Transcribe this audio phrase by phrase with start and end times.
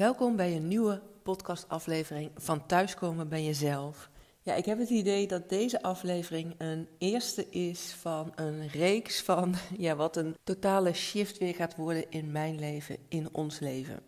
[0.00, 4.10] Welkom bij een nieuwe podcastaflevering van Thuiskomen bij Jezelf.
[4.42, 9.54] Ja, ik heb het idee dat deze aflevering een eerste is van een reeks van
[9.78, 14.00] ja, wat een totale shift weer gaat worden in mijn leven, in ons leven.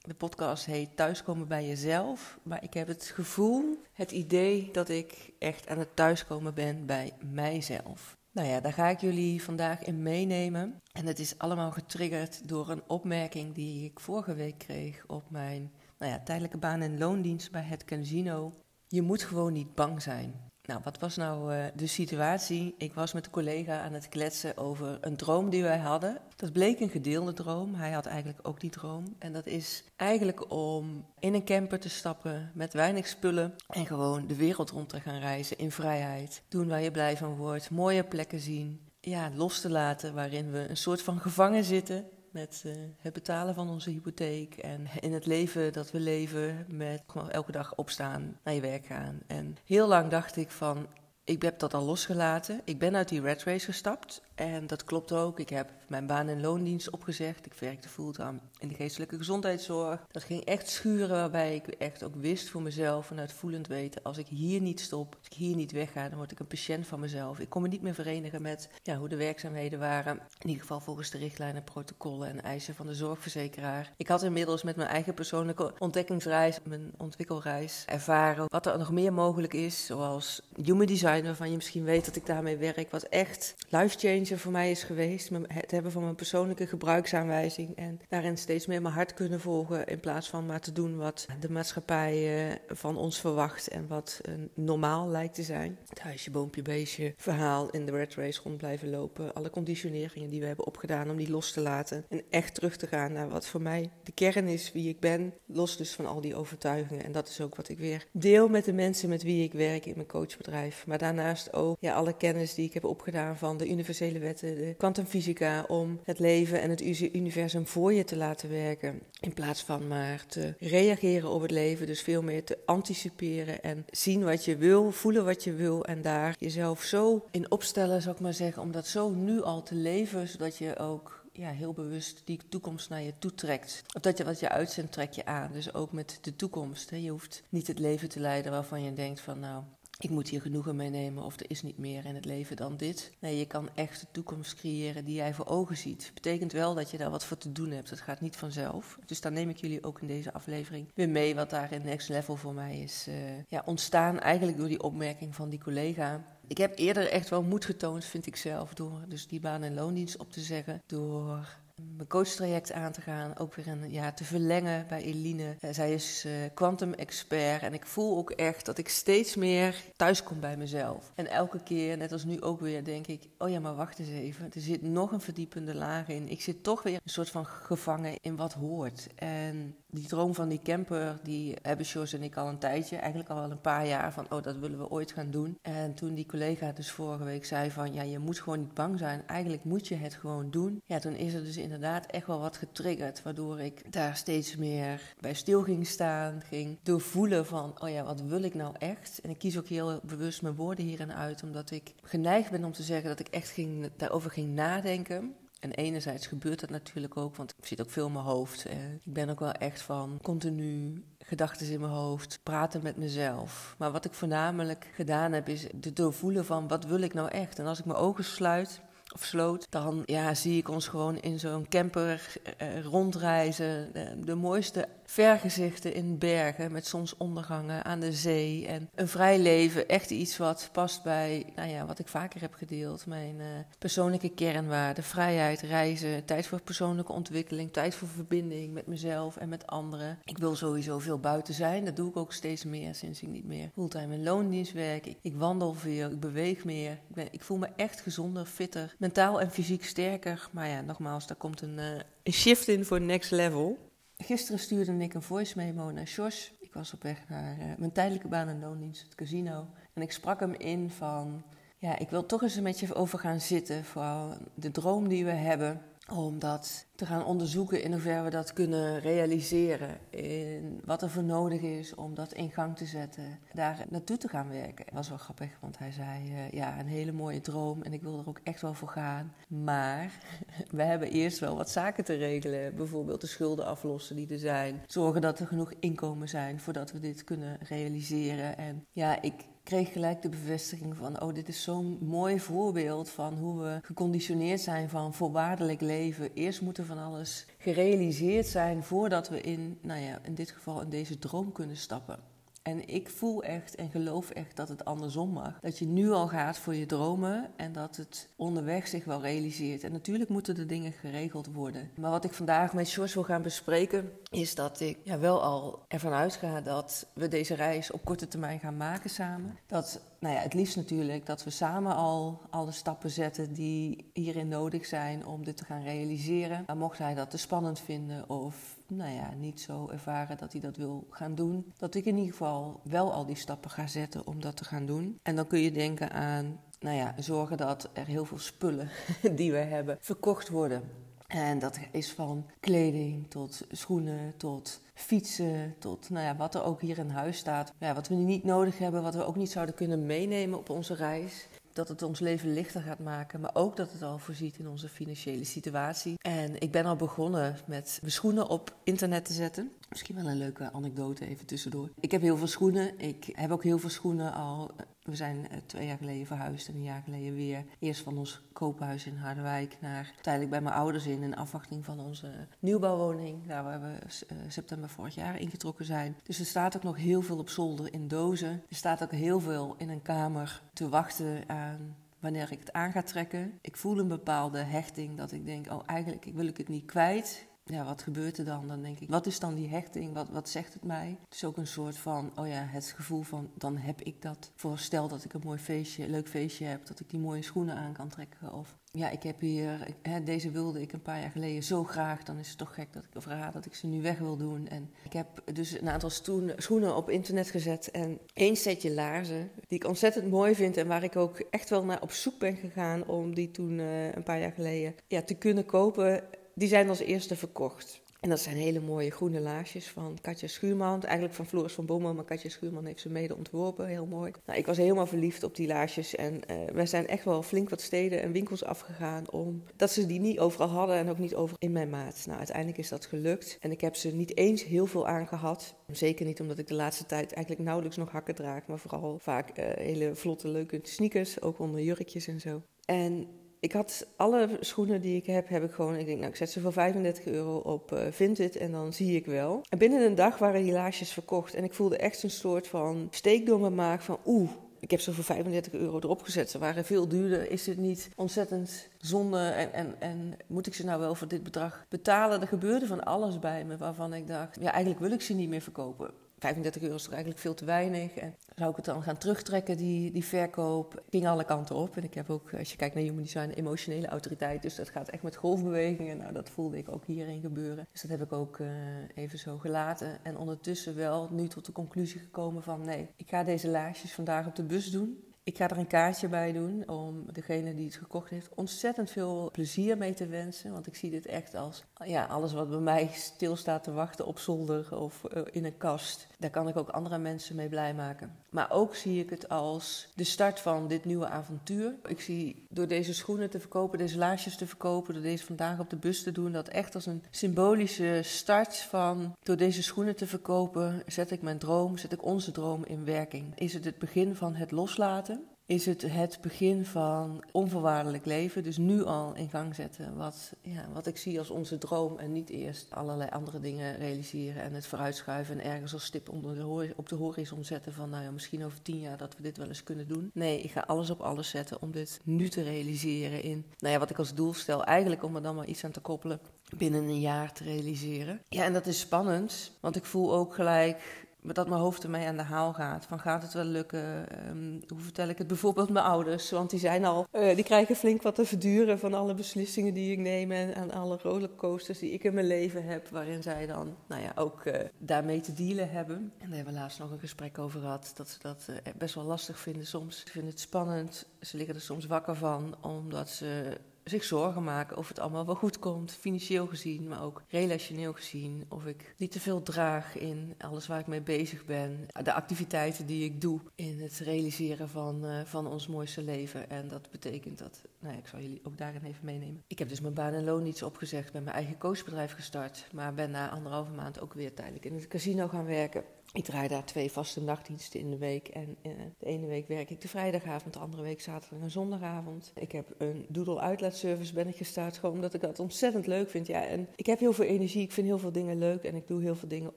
[0.00, 5.32] De podcast heet Thuiskomen bij Jezelf, maar ik heb het gevoel, het idee dat ik
[5.38, 8.18] echt aan het thuiskomen ben bij mijzelf.
[8.32, 10.80] Nou ja, daar ga ik jullie vandaag in meenemen.
[10.92, 15.72] En het is allemaal getriggerd door een opmerking die ik vorige week kreeg op mijn
[15.98, 18.52] nou ja, tijdelijke baan en loondienst bij het casino.
[18.88, 20.49] Je moet gewoon niet bang zijn.
[20.70, 22.74] Nou, wat was nou uh, de situatie?
[22.78, 26.18] Ik was met een collega aan het kletsen over een droom die wij hadden.
[26.36, 27.74] Dat bleek een gedeelde droom.
[27.74, 29.04] Hij had eigenlijk ook die droom.
[29.18, 34.26] En dat is eigenlijk om in een camper te stappen met weinig spullen en gewoon
[34.26, 36.42] de wereld rond te gaan reizen in vrijheid.
[36.48, 38.80] Doen waar je blij van wordt, mooie plekken zien.
[39.00, 43.54] Ja, los te laten waarin we een soort van gevangen zitten met uh, het betalen
[43.54, 48.54] van onze hypotheek en in het leven dat we leven met elke dag opstaan, naar
[48.54, 49.20] je werk gaan.
[49.26, 50.86] En heel lang dacht ik van,
[51.30, 52.60] ik heb dat al losgelaten.
[52.64, 55.40] Ik ben uit die red race gestapt en dat klopt ook.
[55.40, 57.46] Ik heb mijn baan- en loondienst opgezegd.
[57.46, 60.06] Ik werkte fulltime in de geestelijke gezondheidszorg.
[60.10, 64.18] Dat ging echt schuren, waarbij ik echt ook wist voor mezelf vanuit voelend weten: als
[64.18, 67.00] ik hier niet stop, als ik hier niet wegga, dan word ik een patiënt van
[67.00, 67.38] mezelf.
[67.38, 70.20] Ik kon me niet meer verenigen met ja, hoe de werkzaamheden waren.
[70.38, 73.92] In ieder geval volgens de richtlijnen, protocollen en eisen van de zorgverzekeraar.
[73.96, 79.12] Ik had inmiddels met mijn eigen persoonlijke ontdekkingsreis, mijn ontwikkelreis, ervaren wat er nog meer
[79.12, 79.86] mogelijk is.
[79.86, 84.38] Zoals human design, waarvan je misschien weet dat ik daarmee werk, wat echt life change
[84.38, 85.30] voor mij is geweest.
[85.46, 87.76] Het hebben van mijn persoonlijke gebruiksaanwijzing.
[87.76, 89.86] En daarin steeds meer mijn hart kunnen volgen.
[89.86, 93.68] In plaats van maar te doen wat de maatschappij eh, van ons verwacht.
[93.68, 94.20] En wat
[94.54, 95.78] normaal lijkt te zijn.
[95.88, 99.34] Het huisje, boompje, beestje verhaal in de red race rond blijven lopen.
[99.34, 102.04] Alle conditioneringen die we hebben opgedaan om die los te laten.
[102.08, 105.34] En echt terug te gaan naar wat voor mij de kern is, wie ik ben.
[105.46, 107.04] Los dus van al die overtuigingen.
[107.04, 109.86] En dat is ook wat ik weer deel met de mensen met wie ik werk
[109.86, 110.86] in mijn coachbedrijf.
[110.86, 114.74] Maar daarnaast ook ja, alle kennis die ik heb opgedaan van de universele wetten, de
[114.78, 116.80] kwantumfysica, om het leven en het
[117.14, 119.00] universum voor je te laten werken.
[119.20, 123.86] In plaats van maar te reageren op het leven, dus veel meer te anticiperen en
[123.90, 128.14] zien wat je wil, voelen wat je wil en daar jezelf zo in opstellen, zou
[128.14, 131.72] ik maar zeggen, om dat zo nu al te leven, zodat je ook ja, heel
[131.72, 133.82] bewust die toekomst naar je toe trekt.
[133.94, 135.52] Of dat je wat je uitzendt, trek je aan.
[135.52, 136.90] Dus ook met de toekomst.
[136.90, 136.96] Hè.
[136.96, 139.62] Je hoeft niet het leven te leiden waarvan je denkt van nou,
[140.00, 143.12] ik moet hier genoegen meenemen of er is niet meer in het leven dan dit.
[143.18, 146.10] Nee, je kan echt de toekomst creëren die jij voor ogen ziet.
[146.14, 147.90] Betekent wel dat je daar wat voor te doen hebt.
[147.90, 148.98] Het gaat niet vanzelf.
[149.06, 152.08] Dus daar neem ik jullie ook in deze aflevering weer mee wat daar in Next
[152.08, 153.14] Level voor mij is uh,
[153.48, 154.20] ja, ontstaan.
[154.20, 156.24] Eigenlijk door die opmerking van die collega.
[156.46, 159.74] Ik heb eerder echt wel moed getoond, vind ik zelf, door dus die baan- en
[159.74, 160.82] loondienst op te zeggen.
[160.86, 161.58] Door
[161.96, 163.38] mijn coachtraject aan te gaan.
[163.38, 165.56] Ook weer een jaar te verlengen bij Eline.
[165.60, 167.62] Uh, zij is quantum uh, expert.
[167.62, 171.12] En ik voel ook echt dat ik steeds meer thuis kom bij mezelf.
[171.14, 174.08] En elke keer, net als nu ook weer, denk ik: oh ja, maar wacht eens
[174.08, 174.50] even.
[174.54, 176.28] Er zit nog een verdiepende laag in.
[176.28, 179.06] Ik zit toch weer een soort van gevangen in wat hoort.
[179.14, 183.30] En die droom van die camper, die hebben Jos en ik al een tijdje, eigenlijk
[183.30, 185.58] al wel een paar jaar, van oh, dat willen we ooit gaan doen.
[185.62, 188.98] En toen die collega dus vorige week zei van, ja, je moet gewoon niet bang
[188.98, 190.82] zijn, eigenlijk moet je het gewoon doen.
[190.84, 195.14] Ja, toen is er dus inderdaad echt wel wat getriggerd, waardoor ik daar steeds meer
[195.20, 199.20] bij stil ging staan, ging doorvoelen van, oh ja, wat wil ik nou echt?
[199.22, 202.72] En ik kies ook heel bewust mijn woorden hierin uit, omdat ik geneigd ben om
[202.72, 205.34] te zeggen dat ik echt ging, daarover ging nadenken.
[205.60, 208.64] En enerzijds gebeurt dat natuurlijk ook, want ik zit ook veel in mijn hoofd.
[209.04, 213.74] Ik ben ook wel echt van continu gedachten in mijn hoofd, praten met mezelf.
[213.78, 217.58] Maar wat ik voornamelijk gedaan heb, is de doorvoelen van wat wil ik nou echt?
[217.58, 218.80] En als ik mijn ogen sluit
[219.14, 223.92] of sloot, dan ja, zie ik ons gewoon in zo'n camper eh, rondreizen.
[223.92, 228.66] De, de mooiste vergezichten in bergen met zonsondergangen aan de zee.
[228.66, 232.54] En een vrij leven, echt iets wat past bij nou ja, wat ik vaker heb
[232.54, 233.06] gedeeld.
[233.06, 233.46] Mijn uh,
[233.78, 239.66] persoonlijke kernwaarden, vrijheid, reizen, tijd voor persoonlijke ontwikkeling, tijd voor verbinding met mezelf en met
[239.66, 240.18] anderen.
[240.24, 243.46] Ik wil sowieso veel buiten zijn, dat doe ik ook steeds meer sinds ik niet
[243.46, 245.06] meer fulltime in loondienst werk.
[245.20, 246.92] Ik, wandel veel, ik beweeg meer.
[246.92, 250.48] Ik, ben, ik voel me echt gezonder, fitter, mentaal en fysiek sterker.
[250.52, 251.84] Maar ja, nogmaals, daar komt een, uh,
[252.22, 253.89] een shift in voor next level.
[254.22, 256.52] Gisteren stuurde ik een voice memo naar Jos.
[256.60, 259.66] Ik was op weg naar uh, mijn tijdelijke baan en loondienst, het casino.
[259.92, 261.42] En ik sprak hem in van,
[261.78, 263.84] ja, ik wil toch eens met je over gaan zitten.
[263.84, 265.80] Vooral de droom die we hebben
[266.10, 269.98] om dat te gaan onderzoeken in hoeverre we dat kunnen realiseren.
[270.10, 273.38] In wat er voor nodig is om dat in gang te zetten.
[273.52, 274.84] Daar naartoe te gaan werken.
[274.84, 278.02] Dat was wel grappig, want hij zei: uh, Ja, een hele mooie droom en ik
[278.02, 279.34] wil er ook echt wel voor gaan.
[279.48, 280.12] Maar
[280.70, 282.76] we hebben eerst wel wat zaken te regelen.
[282.76, 284.82] Bijvoorbeeld de schulden aflossen die er zijn.
[284.86, 288.56] Zorgen dat er genoeg inkomen zijn voordat we dit kunnen realiseren.
[288.56, 289.34] En ja, ik
[289.70, 294.60] kreeg gelijk de bevestiging van: oh, dit is zo'n mooi voorbeeld van hoe we geconditioneerd
[294.60, 296.34] zijn van voorwaardelijk leven.
[296.34, 300.88] Eerst moeten van alles gerealiseerd zijn voordat we in, nou ja, in dit geval in
[300.88, 302.18] deze droom kunnen stappen.
[302.62, 305.60] En ik voel echt en geloof echt dat het andersom mag.
[305.60, 309.84] Dat je nu al gaat voor je dromen en dat het onderweg zich wel realiseert.
[309.84, 311.90] En natuurlijk moeten de dingen geregeld worden.
[311.96, 315.84] Maar wat ik vandaag met George wil gaan bespreken, is dat ik ja, wel al
[315.88, 319.58] ervan uitga dat we deze reis op korte termijn gaan maken samen.
[319.66, 324.48] Dat nou ja, het liefst natuurlijk dat we samen al alle stappen zetten die hierin
[324.48, 326.64] nodig zijn om dit te gaan realiseren.
[326.66, 330.60] Maar mocht hij dat te spannend vinden of nou ja, niet zo ervaren dat hij
[330.60, 334.26] dat wil gaan doen, dat ik in ieder geval wel al die stappen ga zetten
[334.26, 335.18] om dat te gaan doen.
[335.22, 338.88] En dan kun je denken aan, nou ja, zorgen dat er heel veel spullen
[339.36, 340.82] die we hebben verkocht worden.
[341.26, 346.80] En dat is van kleding tot schoenen, tot fietsen, tot nou ja, wat er ook
[346.80, 347.72] hier in huis staat.
[347.78, 350.94] Ja, wat we niet nodig hebben, wat we ook niet zouden kunnen meenemen op onze
[350.94, 351.46] reis.
[351.72, 354.88] Dat het ons leven lichter gaat maken, maar ook dat het al voorziet in onze
[354.88, 356.14] financiële situatie.
[356.18, 359.72] En ik ben al begonnen met mijn schoenen op internet te zetten.
[359.88, 361.90] Misschien wel een leuke anekdote even tussendoor.
[362.00, 362.98] Ik heb heel veel schoenen.
[362.98, 364.70] Ik heb ook heel veel schoenen al.
[365.02, 367.64] We zijn eh, twee jaar geleden verhuisd en een jaar geleden weer.
[367.78, 371.22] Eerst van ons koophuis in Harderwijk naar uiteindelijk bij mijn ouders in.
[371.22, 373.46] In afwachting van onze nieuwbouwwoning.
[373.46, 373.98] Daar waar we
[374.32, 376.16] uh, september vorig jaar ingetrokken zijn.
[376.22, 378.62] Dus er staat ook nog heel veel op zolder in dozen.
[378.68, 382.92] Er staat ook heel veel in een kamer te wachten aan wanneer ik het aan
[382.92, 383.58] ga trekken.
[383.60, 387.48] Ik voel een bepaalde hechting dat ik denk, oh eigenlijk wil ik het niet kwijt
[387.70, 388.68] ja, wat gebeurt er dan?
[388.68, 390.14] Dan denk ik, wat is dan die hechting?
[390.14, 391.16] Wat, wat zegt het mij?
[391.24, 394.50] Het is ook een soort van, oh ja, het gevoel van, dan heb ik dat.
[394.54, 397.74] Voor stel dat ik een mooi feestje, leuk feestje heb, dat ik die mooie schoenen
[397.74, 398.52] aan kan trekken.
[398.52, 402.22] Of ja, ik heb hier, hè, deze wilde ik een paar jaar geleden zo graag.
[402.22, 404.68] Dan is het toch gek dat ik verraad dat ik ze nu weg wil doen.
[404.68, 406.10] En ik heb dus een aantal
[406.56, 407.90] schoenen op internet gezet.
[407.90, 410.76] En één setje laarzen, die ik ontzettend mooi vind.
[410.76, 414.12] En waar ik ook echt wel naar op zoek ben gegaan om die toen uh,
[414.12, 416.22] een paar jaar geleden ja, te kunnen kopen
[416.60, 418.02] die zijn als eerste verkocht.
[418.20, 421.02] En dat zijn hele mooie groene laarsjes van Katja Schuurman.
[421.02, 423.86] Eigenlijk van Floris van Bommel, maar Katja Schuurman heeft ze mede ontworpen.
[423.86, 424.32] Heel mooi.
[424.46, 426.14] Nou, ik was helemaal verliefd op die laarsjes.
[426.14, 430.06] En uh, wij zijn echt wel flink wat steden en winkels afgegaan om dat ze
[430.06, 432.22] die niet overal hadden en ook niet over in mijn maat.
[432.26, 433.56] Nou, uiteindelijk is dat gelukt.
[433.60, 435.74] En ik heb ze niet eens heel veel aangehad.
[435.86, 439.58] Zeker niet omdat ik de laatste tijd eigenlijk nauwelijks nog hakken draag, maar vooral vaak
[439.58, 442.62] uh, hele vlotte, leuke sneakers, ook onder jurkjes en zo.
[442.84, 443.28] En
[443.60, 445.96] ik had alle schoenen die ik heb, heb ik gewoon.
[445.96, 449.16] Ik denk, nou, ik zet ze voor 35 euro op uh, Vinted en dan zie
[449.16, 449.60] ik wel.
[449.68, 451.54] En binnen een dag waren die laarsjes verkocht.
[451.54, 454.50] En ik voelde echt een soort van steek door mijn maag van oeh.
[454.80, 456.50] Ik heb ze voor 35 euro erop gezet.
[456.50, 457.50] Ze waren veel duurder.
[457.50, 459.38] Is het niet ontzettend zonde?
[459.38, 462.40] En, en, en moet ik ze nou wel voor dit bedrag betalen?
[462.40, 465.48] Er gebeurde van alles bij me waarvan ik dacht: ja, eigenlijk wil ik ze niet
[465.48, 466.10] meer verkopen.
[466.40, 468.14] 35 euro is eigenlijk veel te weinig.
[468.14, 471.02] En zou ik het dan gaan terugtrekken, die, die verkoop?
[471.10, 471.96] ging alle kanten op.
[471.96, 474.62] En ik heb ook, als je kijkt naar Human Design, emotionele autoriteit.
[474.62, 476.16] Dus dat gaat echt met golfbewegingen.
[476.16, 477.88] Nou, dat voelde ik ook hierin gebeuren.
[477.92, 478.68] Dus dat heb ik ook uh,
[479.14, 480.24] even zo gelaten.
[480.24, 482.84] En ondertussen wel nu tot de conclusie gekomen van...
[482.84, 485.29] nee, ik ga deze laarsjes vandaag op de bus doen.
[485.50, 489.48] Ik ga er een kaartje bij doen om degene die het gekocht heeft ontzettend veel
[489.52, 490.72] plezier mee te wensen.
[490.72, 494.38] Want ik zie dit echt als ja, alles wat bij mij stilstaat te wachten op
[494.38, 496.26] zolder of uh, in een kast.
[496.38, 498.32] Daar kan ik ook andere mensen mee blij maken.
[498.50, 501.94] Maar ook zie ik het als de start van dit nieuwe avontuur.
[502.06, 505.90] Ik zie door deze schoenen te verkopen, deze laarsjes te verkopen, door deze vandaag op
[505.90, 510.26] de bus te doen, dat echt als een symbolische start van door deze schoenen te
[510.26, 513.58] verkopen, zet ik mijn droom, zet ik onze droom in werking.
[513.58, 515.39] Is het het begin van het loslaten?
[515.70, 518.62] Is het het begin van onvoorwaardelijk leven.
[518.62, 522.18] Dus nu al in gang zetten wat, ja, wat ik zie als onze droom.
[522.18, 525.60] En niet eerst allerlei andere dingen realiseren en het vooruitschuiven.
[525.60, 528.82] En ergens als stip onder de op de horizon zetten van nou ja, misschien over
[528.82, 530.30] tien jaar dat we dit wel eens kunnen doen.
[530.34, 533.98] Nee, ik ga alles op alles zetten om dit nu te realiseren in, nou ja,
[533.98, 534.84] wat ik als doel stel.
[534.84, 536.40] Eigenlijk om er dan maar iets aan te koppelen
[536.76, 538.42] binnen een jaar te realiseren.
[538.48, 542.36] Ja, en dat is spannend, want ik voel ook gelijk dat mijn hoofd ermee aan
[542.36, 543.04] de haal gaat.
[543.04, 544.26] Van gaat het wel lukken?
[544.48, 546.50] Um, hoe vertel ik het bijvoorbeeld mijn ouders?
[546.50, 550.12] Want die zijn al, uh, die krijgen flink wat te verduren van alle beslissingen die
[550.12, 553.96] ik neem en aan alle rollercoasters die ik in mijn leven heb, waarin zij dan,
[554.08, 556.16] nou ja, ook uh, daarmee te dealen hebben.
[556.16, 559.14] En daar hebben we laatst nog een gesprek over gehad, dat ze dat uh, best
[559.14, 560.20] wel lastig vinden soms.
[560.20, 563.78] Ze vinden het spannend, ze liggen er soms wakker van, omdat ze
[564.10, 568.64] zich zorgen maken of het allemaal wel goed komt, financieel gezien, maar ook relationeel gezien.
[568.68, 573.06] Of ik niet te veel draag in alles waar ik mee bezig ben, de activiteiten
[573.06, 576.70] die ik doe in het realiseren van, uh, van ons mooiste leven.
[576.70, 579.62] En dat betekent dat, nou ja, ik zal jullie ook daarin even meenemen.
[579.66, 583.14] Ik heb dus mijn baan en loon iets opgezegd, ben mijn eigen coachbedrijf gestart, maar
[583.14, 586.04] ben na anderhalve maand ook weer tijdelijk in het casino gaan werken.
[586.32, 588.48] Ik draai daar twee vaste nachtdiensten in de week.
[588.48, 592.52] En uh, de ene week werk ik de vrijdagavond, de andere week zaterdag en zondagavond.
[592.54, 596.30] Ik heb een doodle outlet service ben ik gestart, gewoon omdat ik dat ontzettend leuk
[596.30, 596.46] vind.
[596.46, 599.06] Ja, en ik heb heel veel energie, ik vind heel veel dingen leuk en ik
[599.06, 599.76] doe heel veel dingen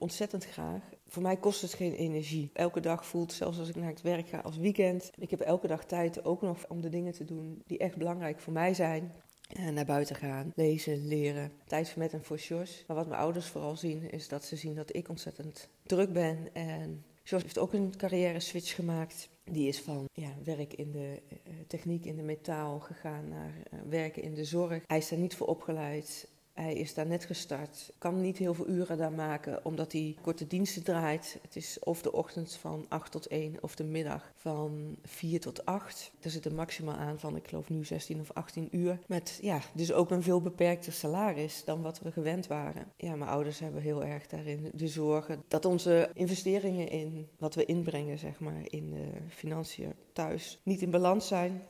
[0.00, 0.82] ontzettend graag.
[1.06, 2.50] Voor mij kost het geen energie.
[2.52, 5.10] Elke dag voelt, zelfs als ik naar het werk ga, als weekend.
[5.18, 8.40] Ik heb elke dag tijd ook nog om de dingen te doen die echt belangrijk
[8.40, 9.12] voor mij zijn.
[9.58, 11.52] Uh, naar buiten gaan, lezen, leren.
[11.66, 12.84] Tijd met en voor Jos.
[12.86, 16.48] Maar wat mijn ouders vooral zien, is dat ze zien dat ik ontzettend druk ben.
[16.52, 19.28] En Jos heeft ook een carrière switch gemaakt.
[19.44, 23.52] Die is van ja, werk in de uh, techniek, in de metaal gegaan naar
[23.88, 24.82] werken in de zorg.
[24.86, 26.28] Hij is daar niet voor opgeleid.
[26.54, 30.46] Hij is daar net gestart, kan niet heel veel uren daar maken, omdat hij korte
[30.46, 31.38] diensten draait.
[31.42, 35.64] Het is of de ochtend van 8 tot 1 of de middag van 4 tot
[35.64, 36.12] 8.
[36.20, 38.98] Er zit een maximaal aan van, ik geloof nu 16 of 18 uur.
[39.06, 42.92] Met ja, dus ook een veel beperkter salaris dan wat we gewend waren.
[42.96, 47.64] Ja, mijn ouders hebben heel erg daarin de zorgen dat onze investeringen in wat we
[47.64, 51.62] inbrengen, zeg maar, in de financiën thuis niet in balans zijn.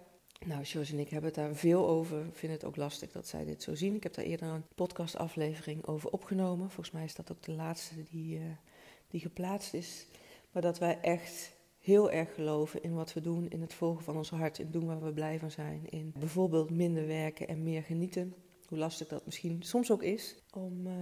[0.46, 2.26] Nou, Jos en ik hebben het daar veel over.
[2.26, 3.94] Ik vind het ook lastig dat zij dit zo zien.
[3.94, 6.70] Ik heb daar eerder een podcastaflevering over opgenomen.
[6.70, 8.44] Volgens mij is dat ook de laatste die, uh,
[9.08, 10.06] die geplaatst is.
[10.52, 14.16] Maar dat wij echt heel erg geloven in wat we doen, in het volgen van
[14.16, 15.88] ons hart, in doen waar we blij van zijn.
[15.88, 18.34] In bijvoorbeeld minder werken en meer genieten.
[18.68, 20.86] Hoe lastig dat misschien soms ook is om.
[20.86, 20.94] Uh,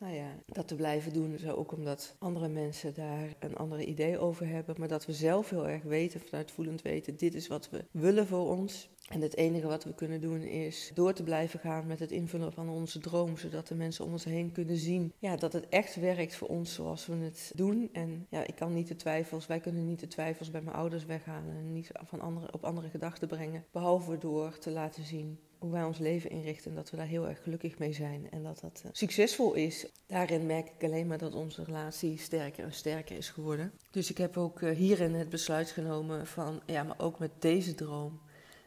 [0.00, 1.38] nou ja, dat te blijven doen.
[1.38, 4.74] Zo ook omdat andere mensen daar een andere idee over hebben.
[4.78, 8.26] Maar dat we zelf heel erg weten, vanuit voelend weten, dit is wat we willen
[8.26, 8.88] voor ons.
[9.08, 12.52] En het enige wat we kunnen doen is door te blijven gaan met het invullen
[12.52, 13.36] van onze droom.
[13.36, 16.74] Zodat de mensen om ons heen kunnen zien ja, dat het echt werkt voor ons
[16.74, 17.88] zoals we het doen.
[17.92, 21.04] En ja, ik kan niet de twijfels, wij kunnen niet de twijfels bij mijn ouders
[21.04, 21.56] weghalen.
[21.56, 23.64] En niet van andere, op andere gedachten brengen.
[23.70, 26.70] Behalve door te laten zien hoe wij ons leven inrichten.
[26.70, 28.30] En dat we daar heel erg gelukkig mee zijn.
[28.30, 29.86] En dat dat uh, succesvol is.
[30.06, 33.72] Daarin merk ik alleen maar dat onze relatie sterker en sterker is geworden.
[33.90, 37.74] Dus ik heb ook uh, hierin het besluit genomen van, ja, maar ook met deze
[37.74, 38.20] droom.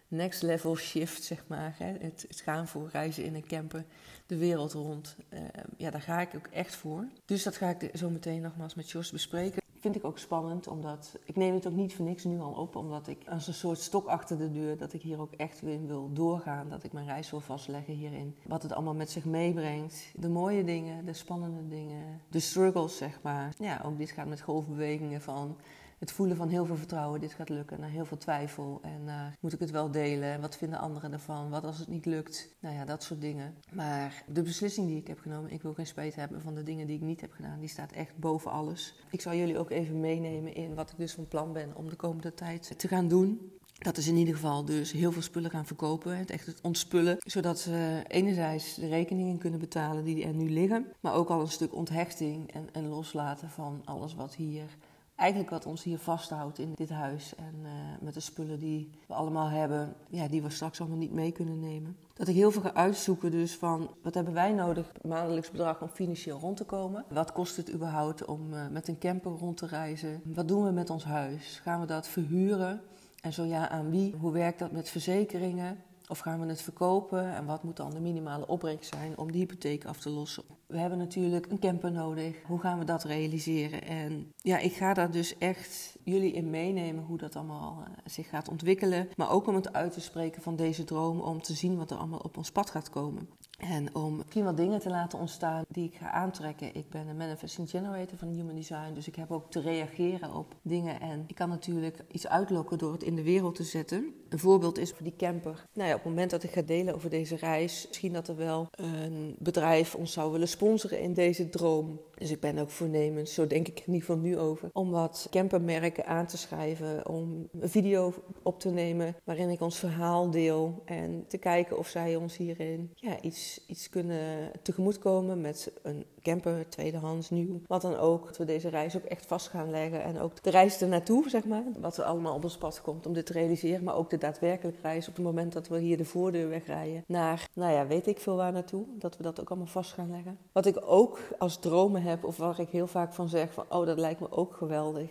[0.07, 1.75] Next level shift, zeg maar.
[1.77, 1.93] Hè?
[1.99, 3.85] Het, het gaan voor reizen in een camper
[4.25, 5.15] de wereld rond.
[5.29, 5.39] Uh,
[5.77, 7.07] ja, daar ga ik ook echt voor.
[7.25, 11.19] Dus dat ga ik zo meteen nogmaals met Jos bespreken vind ik ook spannend, omdat
[11.23, 13.79] ik neem het ook niet voor niks nu al op, omdat ik als een soort
[13.79, 17.05] stok achter de deur, dat ik hier ook echt in wil doorgaan, dat ik mijn
[17.05, 18.35] reis wil vastleggen hierin.
[18.47, 23.19] Wat het allemaal met zich meebrengt, de mooie dingen, de spannende dingen, de struggles zeg
[23.21, 23.53] maar.
[23.57, 25.55] Ja, ook dit gaat met golfbewegingen van
[26.03, 28.79] het voelen van heel veel vertrouwen, dit gaat lukken, naar heel veel twijfel.
[28.81, 30.41] En uh, moet ik het wel delen?
[30.41, 31.49] Wat vinden anderen ervan?
[31.49, 32.55] Wat als het niet lukt?
[32.59, 33.55] Nou ja, dat soort dingen.
[33.71, 36.87] Maar de beslissing die ik heb genomen, ik wil geen spijt hebben van de dingen
[36.87, 38.95] die ik niet heb gedaan, die staat echt boven alles.
[39.09, 41.95] Ik zal jullie ook even meenemen in wat ik dus van plan ben om de
[41.95, 43.51] komende tijd te gaan doen.
[43.77, 46.17] Dat is in ieder geval dus heel veel spullen gaan verkopen.
[46.17, 47.17] Het echt het ontspullen.
[47.19, 50.85] Zodat ze enerzijds de rekeningen kunnen betalen die er nu liggen.
[50.99, 54.77] Maar ook al een stuk onthechting en, en loslaten van alles wat hier
[55.23, 57.35] eigenlijk wat ons hier vasthoudt in dit huis.
[57.35, 57.69] En uh,
[58.01, 61.59] met de spullen die we allemaal hebben, ja, die we straks allemaal niet mee kunnen
[61.59, 61.97] nemen.
[62.13, 65.87] Dat ik heel veel ga uitzoeken dus van wat hebben wij nodig, maandelijks bedrag om
[65.87, 67.05] financieel rond te komen.
[67.09, 70.21] Wat kost het überhaupt om uh, met een camper rond te reizen?
[70.23, 71.59] Wat doen we met ons huis?
[71.63, 72.81] Gaan we dat verhuren?
[73.21, 74.15] En zo ja, aan wie?
[74.19, 75.77] Hoe werkt dat met verzekeringen?
[76.13, 77.35] Of gaan we het verkopen?
[77.35, 80.43] En wat moet dan de minimale opbrengst zijn om die hypotheek af te lossen?
[80.67, 82.35] We hebben natuurlijk een camper nodig.
[82.47, 83.83] Hoe gaan we dat realiseren?
[83.83, 88.29] En ja, ik ga daar dus echt jullie in meenemen hoe dat allemaal uh, zich
[88.29, 89.09] gaat ontwikkelen.
[89.15, 91.97] Maar ook om het uit te spreken van deze droom, om te zien wat er
[91.97, 93.29] allemaal op ons pad gaat komen.
[93.69, 96.75] En om wat dingen te laten ontstaan die ik ga aantrekken.
[96.75, 100.55] Ik ben een manifesting generator van Human Design, dus ik heb ook te reageren op
[100.61, 100.99] dingen.
[101.01, 104.13] En ik kan natuurlijk iets uitlokken door het in de wereld te zetten.
[104.29, 105.65] Een voorbeeld is voor die camper.
[105.73, 108.35] Nou ja, op het moment dat ik ga delen over deze reis, misschien dat er
[108.35, 111.99] wel een bedrijf ons zou willen sponsoren in deze droom.
[112.17, 115.27] Dus ik ben ook voornemens, zo denk ik in ieder geval nu over, om wat
[115.29, 120.81] campermerken aan te schrijven, om een video op te nemen waarin ik ons verhaal deel
[120.85, 126.69] en te kijken of zij ons hierin ja, iets, iets kunnen tegemoetkomen met een camper,
[126.69, 128.25] tweedehands, nieuw, wat dan ook.
[128.25, 131.45] Dat we deze reis ook echt vast gaan leggen en ook de reis ernaartoe, zeg
[131.45, 134.17] maar, wat er allemaal op ons pad komt om dit te realiseren, maar ook de
[134.17, 138.07] daadwerkelijke reis op het moment dat we hier de voordeur wegrijden naar, nou ja, weet
[138.07, 140.37] ik veel waar naartoe, dat we dat ook allemaal vast gaan leggen.
[140.51, 143.85] Wat ik ook als dromen heb, of waar ik heel vaak van zeg van, oh,
[143.85, 145.09] dat lijkt me ook geweldig.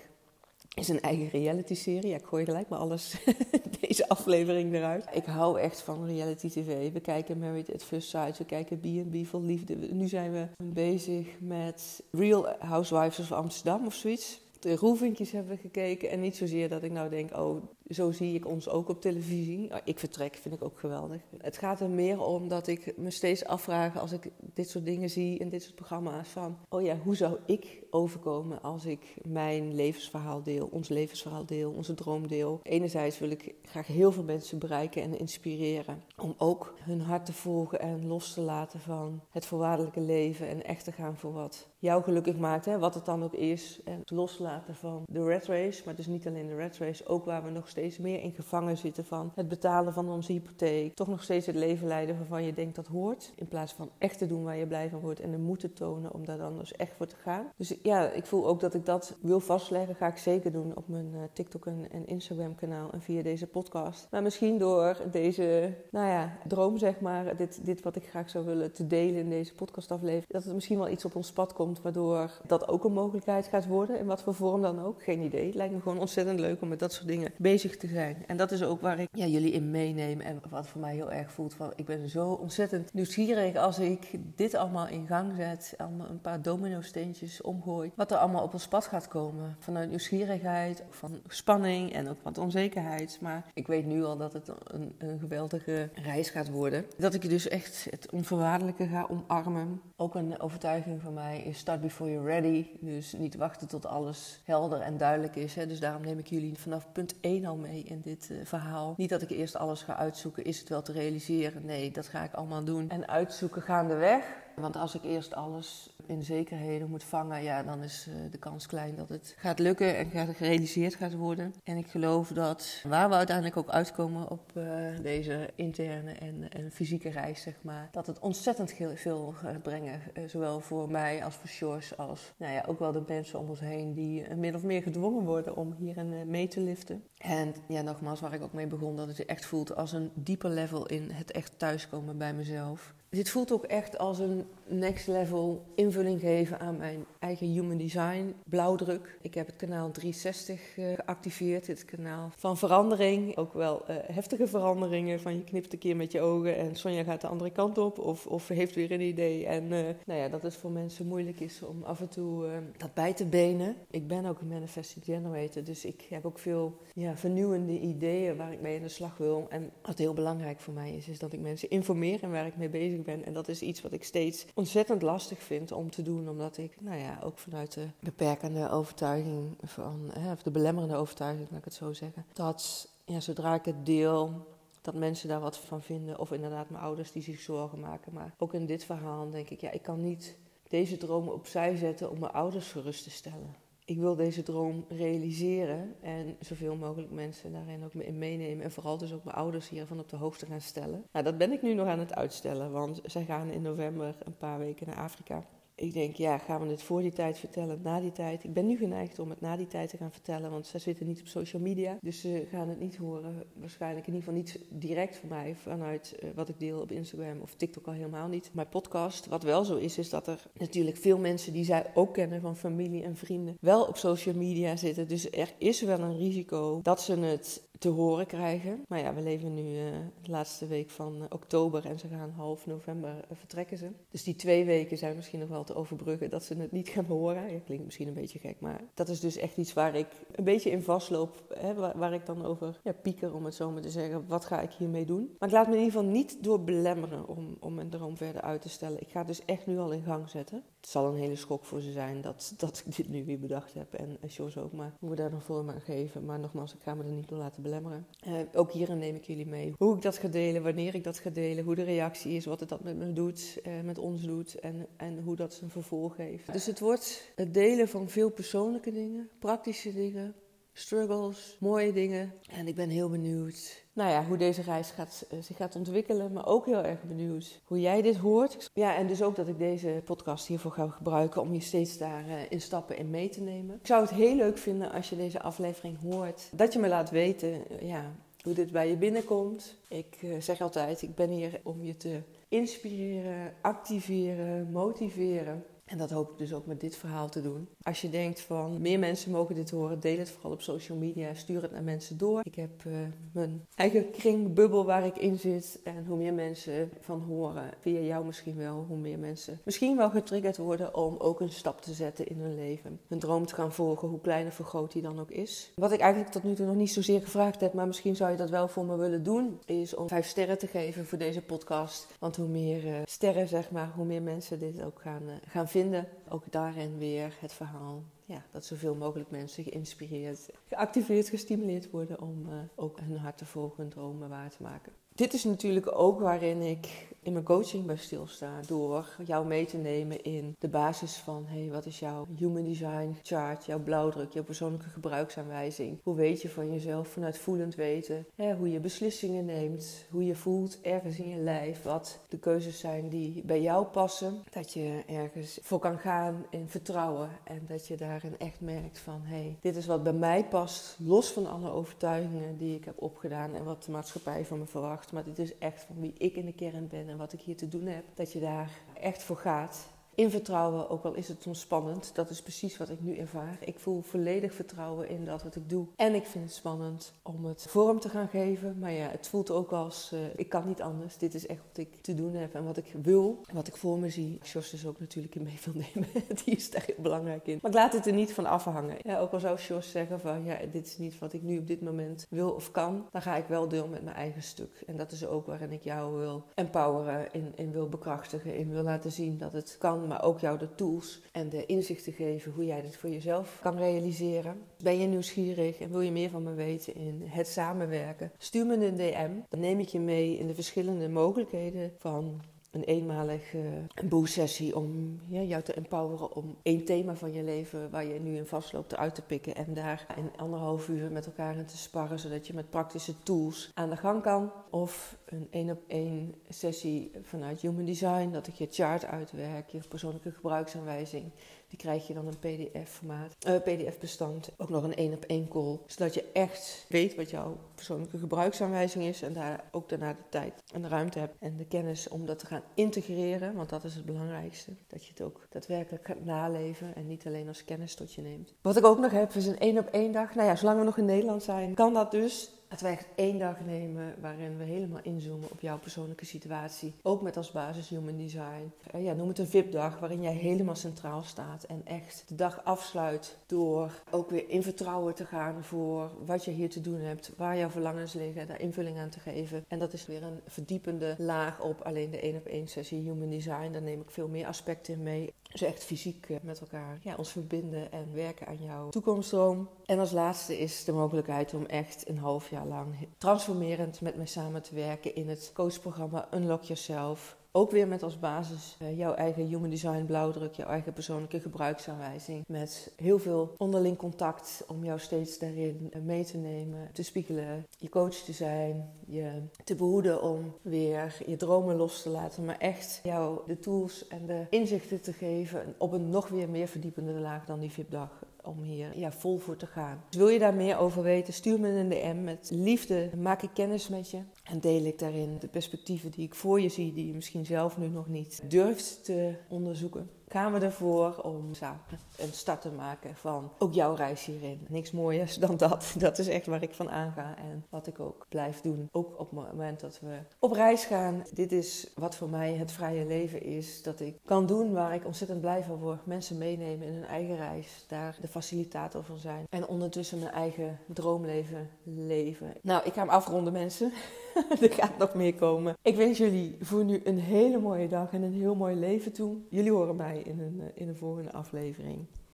[0.75, 2.11] is een eigen reality serie.
[2.11, 3.16] Ja, ik gooi gelijk maar alles,
[3.80, 5.04] deze aflevering eruit.
[5.12, 6.92] Ik hou echt van reality tv.
[6.92, 9.75] We kijken Married at First Sight, we kijken B&B vol liefde.
[9.75, 14.40] Nu zijn we bezig met Real Housewives of Amsterdam of zoiets.
[14.61, 18.34] De roevinkjes hebben we gekeken en niet zozeer dat ik nou denk, oh, zo zie
[18.34, 19.70] ik ons ook op televisie.
[19.84, 21.20] Ik vertrek, vind ik ook geweldig.
[21.38, 25.11] Het gaat er meer om dat ik me steeds afvraag als ik dit soort dingen
[25.11, 29.75] zie in dit soort programma's van, oh ja, hoe zou ik overkomen als ik mijn
[29.75, 32.61] levensverhaal deel, ons levensverhaal deel, onze droom deel.
[32.62, 37.32] Enerzijds wil ik graag heel veel mensen bereiken en inspireren om ook hun hart te
[37.32, 41.68] volgen en los te laten van het voorwaardelijke leven en echt te gaan voor wat
[41.78, 43.80] jou gelukkig maakt, hè, wat het dan ook is.
[43.84, 47.44] En loslaten van de red race, maar dus niet alleen de red race, ook waar
[47.44, 50.95] we nog steeds meer in gevangen zitten van het betalen van onze hypotheek.
[50.95, 53.33] Toch nog steeds het leven leiden waarvan je denkt dat hoort.
[53.37, 56.15] In plaats van echt te doen waar je blij van wordt en de moeten tonen
[56.15, 57.47] om daar dan dus echt voor te gaan.
[57.57, 59.95] Dus ja, ik voel ook dat ik dat wil vastleggen.
[59.95, 64.07] Ga ik zeker doen op mijn uh, TikTok en, Instagram kanaal en via deze podcast.
[64.11, 68.45] Maar misschien door deze, nou ja, droom zeg maar, dit, dit wat ik graag zou
[68.45, 70.29] willen te delen in deze podcastaflevering.
[70.29, 73.67] Dat er misschien wel iets op ons pad komt waardoor dat ook een mogelijkheid gaat
[73.67, 73.99] worden.
[73.99, 75.03] In wat voor vorm dan ook.
[75.03, 75.47] Geen idee.
[75.47, 78.17] Het lijkt me gewoon ontzettend leuk om met dat soort dingen bezig te zijn.
[78.26, 80.21] En dat is ook waar ik ja, jullie in meeneem.
[80.21, 84.11] En wat voor mij heel erg voelt van ik ben zo ontzettend nieuwsgierig als ik
[84.37, 85.75] dit allemaal in gang zet.
[85.76, 87.91] Allemaal een paar domino steentjes omgooi.
[87.95, 89.57] Wat er allemaal op ons pad gaat komen.
[89.59, 93.19] Vanuit nieuwsgierigheid, van spanning en ook wat onzekerheid.
[93.21, 96.85] Maar ik weet nu al dat het een, een geweldige reis gaat worden.
[96.99, 99.81] Dat ik dus echt het onvoorwaardelijke ga omarmen.
[99.97, 102.67] Ook een overtuiging van mij is start before you're ready.
[102.81, 105.55] Dus niet wachten tot alles helder en duidelijk is.
[105.55, 105.67] Hè.
[105.67, 108.94] Dus daarom neem ik jullie vanaf punt 1 al mee in dit uh, verhaal.
[108.97, 111.64] Niet dat ik eerst alles ga uitzoeken, is het wel te realiseren?
[111.64, 112.90] Nee, dat ga ik allemaal doen.
[112.90, 114.25] En uitzoeken gaandeweg.
[114.56, 118.66] Want als ik eerst alles in zekerheden moet vangen, ja, dan is uh, de kans
[118.66, 121.54] klein dat het gaat lukken en gaat gerealiseerd gaat worden.
[121.64, 124.64] En ik geloof dat waar we uiteindelijk ook uitkomen op uh,
[125.02, 130.00] deze interne en, en, fysieke reis, zeg maar, dat het ontzettend veel gaat brengen.
[130.14, 133.49] Uh, zowel voor mij als voor Sjors, als nou ja, ook wel de mensen om
[133.49, 137.04] ons heen die min of meer gedwongen worden om hierin mee te liften.
[137.18, 140.50] En ja, nogmaals, waar ik ook mee begon, dat het echt voelt als een dieper
[140.50, 142.94] level in het echt thuiskomen bij mezelf.
[143.12, 148.35] Dit voelt ook echt als een next level invulling geven aan mijn eigen human design
[148.49, 149.19] blauwdruk.
[149.21, 153.37] Ik heb het kanaal 360 uh, geactiveerd, het kanaal van verandering.
[153.37, 157.03] Ook wel uh, heftige veranderingen, van je knipt een keer met je ogen en Sonja
[157.03, 159.46] gaat de andere kant op of, of heeft weer een idee.
[159.46, 159.70] En uh,
[160.05, 162.46] nou ja, dat het voor mensen moeilijk is om af en toe
[162.77, 163.77] dat bij te benen.
[163.90, 168.53] Ik ben ook een manifesting generator, dus ik heb ook veel ja, vernieuwende ideeën waar
[168.53, 169.46] ik mee aan de slag wil.
[169.48, 172.57] En wat heel belangrijk voor mij is, is dat ik mensen informeer en waar ik
[172.57, 173.25] mee bezig ben.
[173.25, 176.81] En dat is iets wat ik steeds ontzettend lastig vind om te doen, omdat ik,
[176.81, 181.65] nou ja, ook vanuit de beperkende overtuiging van, hè, of de belemmerende overtuiging, laat ik
[181.65, 184.47] het zo zeggen, dat ja, zodra ik het deel,
[184.81, 186.19] dat mensen daar wat van vinden.
[186.19, 188.12] Of inderdaad mijn ouders die zich zorgen maken.
[188.12, 190.37] Maar ook in dit verhaal denk ik, ja, ik kan niet
[190.69, 195.95] deze dromen opzij zetten om mijn ouders gerust te stellen ik wil deze droom realiseren
[196.01, 198.64] en zoveel mogelijk mensen daarin ook in meenemen.
[198.64, 201.05] En vooral dus ook mijn ouders hiervan op de hoogte gaan stellen.
[201.12, 204.37] Nou, dat ben ik nu nog aan het uitstellen, want zij gaan in november een
[204.37, 205.47] paar weken naar Afrika
[205.83, 208.45] ik denk, ja, gaan we het voor die tijd vertellen, na die tijd?
[208.45, 211.07] Ik ben nu geneigd om het na die tijd te gaan vertellen, want ze zitten
[211.07, 211.99] niet op social media.
[212.01, 216.16] Dus ze gaan het niet horen, waarschijnlijk in ieder geval niet direct van mij, vanuit
[216.23, 218.51] uh, wat ik deel op Instagram of TikTok al helemaal niet.
[218.53, 222.14] Mijn podcast, wat wel zo is, is dat er natuurlijk veel mensen die zij ook
[222.14, 225.09] kennen van familie en vrienden, wel op social media zitten.
[225.09, 228.85] Dus er is wel een risico dat ze het te horen krijgen.
[228.88, 229.85] Maar ja, we leven nu uh,
[230.23, 233.90] de laatste week van uh, oktober en ze gaan half november uh, vertrekken ze.
[234.11, 237.05] Dus die twee weken zijn misschien nog wel te overbruggen dat ze het niet gaan
[237.05, 237.53] horen.
[237.53, 240.45] Ja, klinkt misschien een beetje gek, maar dat is dus echt iets waar ik een
[240.45, 241.55] beetje in vastloop.
[241.55, 244.27] Hè, waar, ik dan over ja, pieker, om het zo maar te zeggen.
[244.27, 245.37] Wat ga ik hiermee doen?
[245.38, 248.42] Maar ik laat me in ieder geval niet door belemmeren om, om mijn droom verder
[248.42, 249.01] uit te stellen.
[249.01, 250.62] Ik ga het dus echt nu al in gang zetten.
[250.81, 253.75] Het zal een hele schok voor ze zijn dat, dat ik dit nu weer bedacht
[253.75, 253.95] heb.
[253.95, 256.25] En, en ook, maar ik moet daar nog voor aan geven.
[256.25, 257.71] Maar nogmaals, ik ga me er niet door laten belemmeren.
[257.80, 259.72] Uh, ook hierin neem ik jullie mee.
[259.78, 262.61] Hoe ik dat ga delen, wanneer ik dat ga delen, hoe de reactie is, wat
[262.61, 266.16] het dat met me doet, uh, met ons doet en, en hoe dat zijn vervolg
[266.16, 266.52] heeft.
[266.52, 270.35] Dus het wordt het delen van veel persoonlijke dingen, praktische dingen,
[270.72, 272.32] struggles, mooie dingen.
[272.50, 276.32] En ik ben heel benieuwd nou ja, hoe deze reis gaat, uh, zich gaat ontwikkelen.
[276.32, 278.70] Maar ook heel erg benieuwd hoe jij dit hoort.
[278.74, 282.46] Ja, en dus ook dat ik deze podcast hiervoor ga gebruiken om je steeds daarin
[282.50, 283.76] uh, stappen in mee te nemen.
[283.80, 286.48] Ik zou het heel leuk vinden als je deze aflevering hoort.
[286.52, 289.76] Dat je me laat weten uh, ja, hoe dit bij je binnenkomt.
[289.88, 295.64] Ik zeg altijd, ik ben hier om je te inspireren, activeren, motiveren.
[295.85, 297.68] En dat hoop ik dus ook met dit verhaal te doen.
[297.83, 301.35] Als je denkt van meer mensen mogen dit horen, deel het vooral op social media.
[301.35, 302.40] Stuur het naar mensen door.
[302.42, 302.95] Ik heb uh,
[303.33, 305.81] mijn eigen kringbubbel waar ik in zit.
[305.85, 310.11] En hoe meer mensen van horen, via jou misschien wel, hoe meer mensen misschien wel
[310.11, 313.01] getriggerd worden om ook een stap te zetten in hun leven.
[313.09, 315.73] Een droom te gaan volgen, hoe klein of groot die dan ook is.
[315.75, 318.37] Wat ik eigenlijk tot nu toe nog niet zozeer gevraagd heb, maar misschien zou je
[318.37, 322.07] dat wel voor me willen doen, is om vijf sterren te geven voor deze podcast.
[322.18, 325.68] Want hoe meer uh, sterren, zeg maar, hoe meer mensen dit ook gaan, uh, gaan
[325.72, 326.08] vinden.
[326.28, 332.46] Ook daarin weer het verhaal ja, dat zoveel mogelijk mensen geïnspireerd, geactiveerd, gestimuleerd worden om
[332.48, 334.92] uh, ook hun hart te volgen, dromen waar te maken.
[335.14, 338.61] Dit is natuurlijk ook waarin ik in mijn coaching bij stilsta.
[338.66, 343.16] Door jou mee te nemen in de basis van: hey, wat is jouw human design
[343.22, 345.98] chart, jouw blauwdruk, jouw persoonlijke gebruiksaanwijzing?
[346.03, 348.27] Hoe weet je van jezelf vanuit voelend weten?
[348.35, 351.83] Hè, hoe je beslissingen neemt, hoe je voelt ergens in je lijf.
[351.83, 354.42] Wat de keuzes zijn die bij jou passen.
[354.51, 357.29] Dat je ergens voor kan gaan in vertrouwen.
[357.44, 360.96] En dat je daarin echt merkt van: hey, dit is wat bij mij past.
[360.98, 365.02] Los van alle overtuigingen die ik heb opgedaan en wat de maatschappij van me verwacht
[365.11, 367.57] maar dit is echt van wie ik in de kern ben en wat ik hier
[367.57, 368.05] te doen heb.
[368.15, 372.11] Dat je daar echt voor gaat in vertrouwen, ook al is het soms spannend.
[372.14, 373.57] Dat is precies wat ik nu ervaar.
[373.61, 375.87] Ik voel volledig vertrouwen in dat wat ik doe.
[375.96, 378.79] En ik vind het spannend om het vorm te gaan geven.
[378.79, 381.18] Maar ja, het voelt ook als, uh, ik kan niet anders.
[381.18, 383.40] Dit is echt wat ik te doen heb en wat ik wil.
[383.46, 384.38] En wat ik voor me zie.
[384.42, 386.09] Jos dus ook natuurlijk in mee wil nemen.
[386.44, 387.59] Die is daar heel belangrijk in.
[387.62, 388.96] Maar ik laat het er niet van afhangen.
[389.03, 391.66] Ja, ook al zou Jos zeggen van, ja, dit is niet wat ik nu op
[391.66, 393.07] dit moment wil of kan.
[393.11, 394.83] Dan ga ik wel deel met mijn eigen stuk.
[394.87, 398.83] En dat is ook waarin ik jou wil empoweren, in, in wil bekrachtigen, in wil
[398.83, 402.64] laten zien dat het kan maar ook jou de tools en de inzichten geven hoe
[402.64, 404.62] jij dit voor jezelf kan realiseren.
[404.83, 408.33] Ben je nieuwsgierig en wil je meer van me weten in het samenwerken?
[408.38, 409.31] Stuur me een DM.
[409.48, 415.40] Dan neem ik je mee in de verschillende mogelijkheden van een eenmalige boostsessie om ja,
[415.40, 419.14] jou te empoweren om één thema van je leven waar je nu in vastloopt eruit
[419.14, 422.70] te pikken en daar in anderhalf uur met elkaar in te sparren, zodat je met
[422.70, 424.53] praktische tools aan de gang kan.
[424.70, 429.81] Of een één op één sessie vanuit Human Design, dat ik je chart uitwerk, je
[429.88, 431.33] persoonlijke gebruiksaanwijzing.
[431.68, 434.51] Die krijg je dan een PDF-formaat, uh, PDF-bestand.
[434.57, 439.05] Ook nog een één op één call, zodat je echt weet wat jouw persoonlijke gebruiksaanwijzing
[439.05, 442.27] is en daar ook daarna de tijd en de ruimte hebt en de kennis om
[442.27, 444.73] dat te gaan integreren, want dat is het belangrijkste.
[444.87, 448.55] Dat je het ook daadwerkelijk gaat naleven en niet alleen als kennis tot je neemt.
[448.62, 450.35] Wat ik ook nog heb is een één op één dag.
[450.35, 452.51] Nou ja, zolang we nog in Nederland zijn, kan dat dus.
[452.72, 456.94] Dat we echt één dag nemen waarin we helemaal inzoomen op jouw persoonlijke situatie.
[457.02, 458.72] Ook met als basis human design.
[458.90, 461.64] Eh, ja, noem het een VIP-dag waarin jij helemaal centraal staat.
[461.64, 466.50] En echt de dag afsluit door ook weer in vertrouwen te gaan voor wat je
[466.50, 467.32] hier te doen hebt.
[467.37, 469.64] Waar jouw verlangens liggen, daar invulling aan te geven.
[469.68, 473.30] En dat is weer een verdiepende laag op alleen de één op één sessie human
[473.30, 473.72] design.
[473.72, 475.32] Daar neem ik veel meer aspecten in mee.
[475.53, 479.69] Dus echt fysiek eh, met elkaar ja, ons verbinden en werken aan jouw toekomststroom.
[479.87, 484.27] En als laatste is de mogelijkheid om echt een half jaar lang transformerend met mij
[484.27, 487.37] samen te werken in het coachprogramma Unlock Yourself.
[487.55, 492.45] Ook weer met als basis uh, jouw eigen human design blauwdruk, jouw eigen persoonlijke gebruiksaanwijzing.
[492.49, 497.67] Met heel veel onderling contact om jou steeds daarin uh, mee te nemen, te spiegelen,
[497.79, 502.59] je coach te zijn, je te behoeden om weer je dromen los te laten, maar
[502.59, 507.12] echt jou de tools en de inzichten te geven op een nog weer meer verdiepende
[507.12, 510.05] laag dan die VIP-dag om hier ja, vol voor te gaan.
[510.09, 512.24] Dus wil je daar meer over weten, stuur me een DM.
[512.24, 516.35] Met liefde maak ik kennis met je en deel ik daarin de perspectieven die ik
[516.35, 520.59] voor je zie, die je misschien zelf nu nog niet durft te onderzoeken gaan we
[520.59, 521.81] ervoor om samen
[522.16, 524.66] een start te maken van ook jouw reis hierin.
[524.68, 525.95] Niks mooiers dan dat.
[525.99, 528.88] Dat is echt waar ik van aanga en wat ik ook blijf doen.
[528.92, 531.23] Ook op het moment dat we op reis gaan.
[531.33, 533.83] Dit is wat voor mij het vrije leven is.
[533.83, 536.07] Dat ik kan doen waar ik ontzettend blij van word.
[536.07, 537.85] Mensen meenemen in hun eigen reis.
[537.88, 539.47] Daar de facilitator van zijn.
[539.51, 542.55] En ondertussen mijn eigen droomleven leven.
[542.62, 543.92] Nou, ik ga hem afronden mensen.
[544.61, 545.77] er gaat nog meer komen.
[545.83, 549.37] Ik wens jullie voor nu een hele mooie dag en een heel mooi leven toe.
[549.49, 552.07] Jullie horen mij in een, eh, in een volgende aflevering.